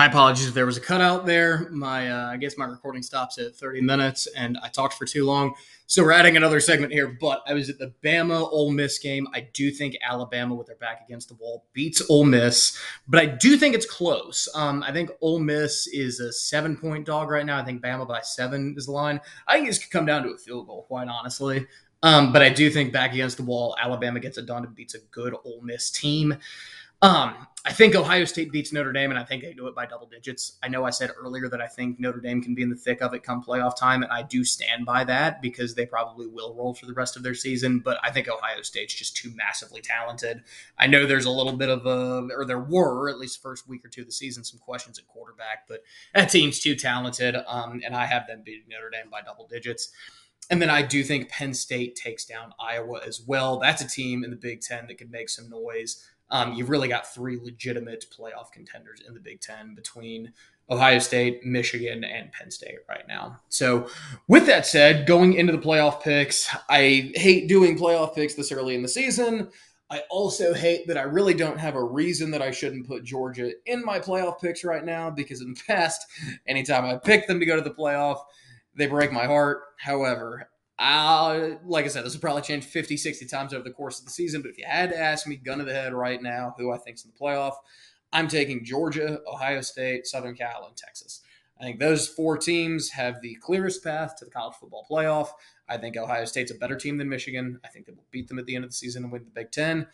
My 0.00 0.06
apologies 0.06 0.48
if 0.48 0.54
there 0.54 0.64
was 0.64 0.78
a 0.78 0.80
cutout 0.80 1.26
there. 1.26 1.68
My 1.68 2.10
uh, 2.10 2.30
I 2.30 2.38
guess 2.38 2.56
my 2.56 2.64
recording 2.64 3.02
stops 3.02 3.36
at 3.36 3.54
30 3.54 3.82
minutes, 3.82 4.26
and 4.34 4.56
I 4.62 4.68
talked 4.68 4.94
for 4.94 5.04
too 5.04 5.26
long. 5.26 5.52
So 5.88 6.02
we're 6.02 6.12
adding 6.12 6.38
another 6.38 6.58
segment 6.58 6.90
here. 6.90 7.18
But 7.20 7.42
I 7.46 7.52
was 7.52 7.68
at 7.68 7.78
the 7.78 7.92
Bama 8.02 8.50
Ole 8.50 8.70
Miss 8.70 8.98
game. 8.98 9.28
I 9.34 9.46
do 9.52 9.70
think 9.70 9.96
Alabama, 10.02 10.54
with 10.54 10.68
their 10.68 10.76
back 10.76 11.02
against 11.06 11.28
the 11.28 11.34
wall, 11.34 11.66
beats 11.74 12.00
Ole 12.08 12.24
Miss, 12.24 12.78
but 13.08 13.20
I 13.20 13.26
do 13.26 13.58
think 13.58 13.74
it's 13.74 13.84
close. 13.84 14.48
Um, 14.54 14.82
I 14.82 14.90
think 14.90 15.10
Ole 15.20 15.38
Miss 15.38 15.86
is 15.88 16.18
a 16.18 16.32
seven 16.32 16.78
point 16.78 17.04
dog 17.04 17.28
right 17.28 17.44
now. 17.44 17.58
I 17.58 17.64
think 17.66 17.82
Bama 17.82 18.08
by 18.08 18.22
seven 18.22 18.76
is 18.78 18.86
the 18.86 18.92
line. 18.92 19.20
I 19.46 19.56
think 19.56 19.66
this 19.66 19.76
could 19.76 19.90
come 19.90 20.06
down 20.06 20.22
to 20.22 20.30
a 20.30 20.38
field 20.38 20.66
goal, 20.66 20.84
quite 20.88 21.08
honestly. 21.08 21.66
Um, 22.02 22.32
but 22.32 22.40
I 22.40 22.48
do 22.48 22.70
think 22.70 22.90
back 22.90 23.12
against 23.12 23.36
the 23.36 23.42
wall, 23.42 23.76
Alabama 23.78 24.18
gets 24.18 24.38
it 24.38 24.46
done 24.46 24.64
and 24.64 24.74
beats 24.74 24.94
a 24.94 25.00
good 25.10 25.34
Ole 25.44 25.60
Miss 25.62 25.90
team. 25.90 26.38
Um, 27.02 27.46
I 27.62 27.74
think 27.74 27.94
Ohio 27.94 28.24
State 28.24 28.52
beats 28.52 28.72
Notre 28.72 28.90
Dame, 28.90 29.10
and 29.10 29.18
I 29.18 29.24
think 29.24 29.42
they 29.42 29.52
do 29.52 29.66
it 29.66 29.74
by 29.74 29.84
double 29.84 30.06
digits. 30.06 30.58
I 30.62 30.68
know 30.68 30.84
I 30.84 30.90
said 30.90 31.10
earlier 31.14 31.46
that 31.50 31.60
I 31.60 31.66
think 31.66 32.00
Notre 32.00 32.20
Dame 32.20 32.42
can 32.42 32.54
be 32.54 32.62
in 32.62 32.70
the 32.70 32.76
thick 32.76 33.02
of 33.02 33.12
it 33.12 33.22
come 33.22 33.42
playoff 33.42 33.76
time, 33.76 34.02
and 34.02 34.10
I 34.10 34.22
do 34.22 34.44
stand 34.44 34.86
by 34.86 35.04
that 35.04 35.42
because 35.42 35.74
they 35.74 35.84
probably 35.84 36.26
will 36.26 36.54
roll 36.54 36.72
for 36.72 36.86
the 36.86 36.94
rest 36.94 37.18
of 37.18 37.22
their 37.22 37.34
season. 37.34 37.80
But 37.80 37.98
I 38.02 38.10
think 38.10 38.28
Ohio 38.28 38.62
State's 38.62 38.94
just 38.94 39.14
too 39.14 39.30
massively 39.34 39.82
talented. 39.82 40.42
I 40.78 40.86
know 40.86 41.04
there's 41.04 41.26
a 41.26 41.30
little 41.30 41.52
bit 41.52 41.68
of 41.68 41.84
a, 41.84 42.28
or 42.34 42.46
there 42.46 42.58
were 42.58 43.10
at 43.10 43.18
least 43.18 43.42
first 43.42 43.68
week 43.68 43.84
or 43.84 43.88
two 43.88 44.00
of 44.02 44.06
the 44.06 44.12
season, 44.12 44.42
some 44.42 44.58
questions 44.58 44.98
at 44.98 45.06
quarterback, 45.06 45.68
but 45.68 45.82
that 46.14 46.30
team's 46.30 46.60
too 46.60 46.74
talented, 46.74 47.36
um, 47.46 47.82
and 47.84 47.94
I 47.94 48.06
have 48.06 48.26
them 48.26 48.40
beating 48.42 48.68
Notre 48.70 48.88
Dame 48.88 49.10
by 49.10 49.20
double 49.20 49.46
digits. 49.46 49.92
And 50.48 50.62
then 50.62 50.70
I 50.70 50.80
do 50.80 51.04
think 51.04 51.28
Penn 51.28 51.52
State 51.52 51.94
takes 51.94 52.24
down 52.24 52.54
Iowa 52.58 53.00
as 53.06 53.20
well. 53.20 53.58
That's 53.58 53.82
a 53.82 53.88
team 53.88 54.24
in 54.24 54.30
the 54.30 54.36
Big 54.36 54.62
Ten 54.62 54.86
that 54.86 54.96
could 54.96 55.10
make 55.10 55.28
some 55.28 55.50
noise. 55.50 56.08
Um, 56.30 56.54
you've 56.54 56.70
really 56.70 56.88
got 56.88 57.12
three 57.12 57.38
legitimate 57.42 58.04
playoff 58.16 58.52
contenders 58.52 59.02
in 59.06 59.14
the 59.14 59.20
Big 59.20 59.40
Ten 59.40 59.74
between 59.74 60.32
Ohio 60.70 61.00
State, 61.00 61.44
Michigan, 61.44 62.04
and 62.04 62.30
Penn 62.32 62.50
State 62.50 62.78
right 62.88 63.06
now. 63.08 63.40
So, 63.48 63.88
with 64.28 64.46
that 64.46 64.66
said, 64.66 65.06
going 65.06 65.34
into 65.34 65.52
the 65.52 65.58
playoff 65.58 66.02
picks, 66.02 66.48
I 66.68 67.12
hate 67.16 67.48
doing 67.48 67.76
playoff 67.76 68.14
picks 68.14 68.34
this 68.34 68.52
early 68.52 68.76
in 68.76 68.82
the 68.82 68.88
season. 68.88 69.50
I 69.90 70.02
also 70.08 70.54
hate 70.54 70.86
that 70.86 70.96
I 70.96 71.02
really 71.02 71.34
don't 71.34 71.58
have 71.58 71.74
a 71.74 71.82
reason 71.82 72.30
that 72.30 72.42
I 72.42 72.52
shouldn't 72.52 72.86
put 72.86 73.02
Georgia 73.02 73.50
in 73.66 73.84
my 73.84 73.98
playoff 73.98 74.40
picks 74.40 74.62
right 74.62 74.84
now 74.84 75.10
because 75.10 75.40
in 75.40 75.54
the 75.54 75.60
past, 75.66 76.06
anytime 76.46 76.84
I 76.84 76.96
pick 76.96 77.26
them 77.26 77.40
to 77.40 77.46
go 77.46 77.56
to 77.56 77.62
the 77.62 77.74
playoff, 77.74 78.20
they 78.76 78.86
break 78.86 79.10
my 79.10 79.26
heart. 79.26 79.62
However, 79.78 80.48
uh, 80.80 81.50
like 81.66 81.84
I 81.84 81.88
said, 81.88 82.04
this 82.06 82.14
will 82.14 82.20
probably 82.20 82.42
change 82.42 82.64
50, 82.64 82.96
60 82.96 83.26
times 83.26 83.52
over 83.52 83.62
the 83.62 83.70
course 83.70 83.98
of 83.98 84.06
the 84.06 84.10
season. 84.10 84.40
But 84.40 84.50
if 84.50 84.58
you 84.58 84.64
had 84.66 84.90
to 84.90 84.98
ask 84.98 85.26
me, 85.26 85.36
gun 85.36 85.58
to 85.58 85.64
the 85.64 85.74
head 85.74 85.92
right 85.92 86.20
now, 86.22 86.54
who 86.56 86.72
I 86.72 86.78
think's 86.78 87.04
in 87.04 87.12
the 87.12 87.18
playoff, 87.22 87.54
I'm 88.12 88.28
taking 88.28 88.64
Georgia, 88.64 89.20
Ohio 89.30 89.60
State, 89.60 90.06
Southern 90.06 90.34
Cal, 90.34 90.64
and 90.66 90.76
Texas. 90.76 91.20
I 91.60 91.64
think 91.64 91.78
those 91.78 92.08
four 92.08 92.38
teams 92.38 92.90
have 92.90 93.20
the 93.20 93.36
clearest 93.42 93.84
path 93.84 94.16
to 94.16 94.24
the 94.24 94.30
college 94.30 94.56
football 94.58 94.86
playoff. 94.90 95.28
I 95.68 95.76
think 95.76 95.98
Ohio 95.98 96.24
State's 96.24 96.50
a 96.50 96.54
better 96.54 96.76
team 96.76 96.96
than 96.96 97.10
Michigan. 97.10 97.60
I 97.62 97.68
think 97.68 97.84
they 97.84 97.92
will 97.92 98.06
beat 98.10 98.28
them 98.28 98.38
at 98.38 98.46
the 98.46 98.56
end 98.56 98.64
of 98.64 98.70
the 98.70 98.76
season 98.76 99.04
and 99.04 99.12
win 99.12 99.24
the 99.24 99.30
Big 99.30 99.52
Ten. 99.52 99.86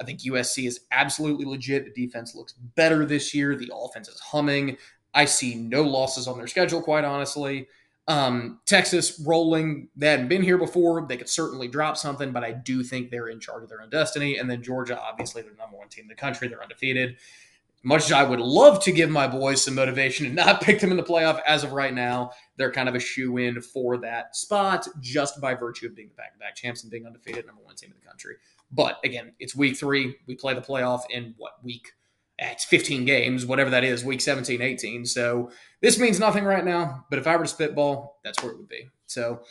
I 0.00 0.04
think 0.04 0.20
USC 0.20 0.66
is 0.66 0.80
absolutely 0.90 1.44
legit. 1.44 1.84
The 1.84 2.06
defense 2.06 2.34
looks 2.34 2.54
better 2.54 3.06
this 3.06 3.32
year. 3.32 3.54
The 3.54 3.70
offense 3.72 4.08
is 4.08 4.18
humming. 4.18 4.76
I 5.14 5.26
see 5.26 5.54
no 5.54 5.82
losses 5.82 6.26
on 6.26 6.36
their 6.36 6.48
schedule, 6.48 6.82
quite 6.82 7.04
honestly. 7.04 7.68
Um, 8.08 8.60
Texas 8.66 9.22
rolling, 9.24 9.88
they 9.94 10.08
hadn't 10.08 10.28
been 10.28 10.42
here 10.42 10.58
before. 10.58 11.06
They 11.06 11.16
could 11.16 11.28
certainly 11.28 11.68
drop 11.68 11.96
something, 11.96 12.32
but 12.32 12.42
I 12.42 12.52
do 12.52 12.82
think 12.82 13.10
they're 13.10 13.28
in 13.28 13.38
charge 13.38 13.62
of 13.62 13.68
their 13.68 13.80
own 13.80 13.90
destiny. 13.90 14.38
And 14.38 14.50
then 14.50 14.62
Georgia, 14.62 15.00
obviously, 15.00 15.42
they're 15.42 15.52
the 15.52 15.58
number 15.58 15.76
one 15.76 15.88
team 15.88 16.04
in 16.04 16.08
the 16.08 16.14
country. 16.14 16.48
They're 16.48 16.62
undefeated. 16.62 17.16
Much 17.84 18.04
as 18.04 18.12
I 18.12 18.22
would 18.22 18.40
love 18.40 18.82
to 18.84 18.92
give 18.92 19.10
my 19.10 19.26
boys 19.26 19.64
some 19.64 19.74
motivation 19.74 20.26
and 20.26 20.34
not 20.36 20.60
pick 20.60 20.80
them 20.80 20.90
in 20.90 20.96
the 20.96 21.02
playoff 21.02 21.40
as 21.46 21.64
of 21.64 21.72
right 21.72 21.92
now, 21.94 22.32
they're 22.56 22.72
kind 22.72 22.88
of 22.88 22.94
a 22.94 23.00
shoe 23.00 23.38
in 23.38 23.60
for 23.60 23.98
that 23.98 24.36
spot 24.36 24.86
just 25.00 25.40
by 25.40 25.54
virtue 25.54 25.86
of 25.86 25.94
being 25.94 26.08
the 26.08 26.14
back 26.14 26.32
to 26.32 26.38
back 26.38 26.54
champs 26.54 26.82
and 26.82 26.90
being 26.90 27.06
undefeated, 27.06 27.46
number 27.46 27.62
one 27.62 27.74
team 27.74 27.90
in 27.90 27.96
the 28.00 28.06
country. 28.06 28.36
But 28.70 28.98
again, 29.04 29.32
it's 29.38 29.54
week 29.54 29.76
three. 29.76 30.16
We 30.26 30.34
play 30.34 30.54
the 30.54 30.60
playoff 30.60 31.02
in 31.10 31.34
what 31.38 31.52
week? 31.62 31.92
It's 32.50 32.64
15 32.64 33.04
games, 33.04 33.46
whatever 33.46 33.70
that 33.70 33.84
is, 33.84 34.04
week 34.04 34.20
17, 34.20 34.60
18. 34.60 35.06
So 35.06 35.50
this 35.80 35.98
means 35.98 36.18
nothing 36.18 36.44
right 36.44 36.64
now, 36.64 37.04
but 37.10 37.18
if 37.18 37.26
I 37.26 37.36
were 37.36 37.44
to 37.44 37.48
spitball, 37.48 38.18
that's 38.24 38.42
where 38.42 38.52
it 38.52 38.58
would 38.58 38.68
be. 38.68 38.88
So 39.06 39.42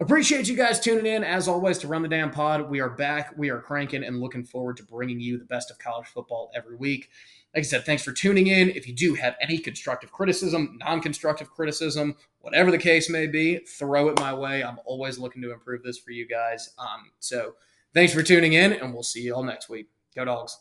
appreciate 0.00 0.48
you 0.48 0.56
guys 0.56 0.80
tuning 0.80 1.06
in. 1.06 1.24
As 1.24 1.48
always, 1.48 1.78
to 1.78 1.88
run 1.88 2.02
the 2.02 2.08
damn 2.08 2.30
pod, 2.30 2.68
we 2.68 2.80
are 2.80 2.90
back, 2.90 3.34
we 3.36 3.50
are 3.50 3.60
cranking, 3.60 4.04
and 4.04 4.20
looking 4.20 4.44
forward 4.44 4.76
to 4.78 4.82
bringing 4.82 5.20
you 5.20 5.38
the 5.38 5.44
best 5.44 5.70
of 5.70 5.78
college 5.78 6.06
football 6.06 6.50
every 6.54 6.76
week. 6.76 7.08
Like 7.54 7.60
I 7.60 7.66
said, 7.66 7.86
thanks 7.86 8.02
for 8.02 8.12
tuning 8.12 8.48
in. 8.48 8.70
If 8.70 8.88
you 8.88 8.94
do 8.94 9.14
have 9.14 9.36
any 9.40 9.58
constructive 9.58 10.10
criticism, 10.10 10.76
non 10.80 11.00
constructive 11.00 11.50
criticism, 11.50 12.16
whatever 12.40 12.70
the 12.70 12.78
case 12.78 13.08
may 13.08 13.28
be, 13.28 13.58
throw 13.58 14.08
it 14.08 14.18
my 14.18 14.34
way. 14.34 14.64
I'm 14.64 14.78
always 14.84 15.18
looking 15.18 15.40
to 15.42 15.52
improve 15.52 15.84
this 15.84 15.98
for 15.98 16.10
you 16.10 16.26
guys. 16.26 16.70
Um, 16.78 17.12
so 17.20 17.54
thanks 17.94 18.12
for 18.12 18.24
tuning 18.24 18.54
in, 18.54 18.72
and 18.72 18.92
we'll 18.92 19.04
see 19.04 19.22
you 19.22 19.34
all 19.34 19.44
next 19.44 19.68
week. 19.68 19.86
Go, 20.16 20.24
dogs. 20.24 20.58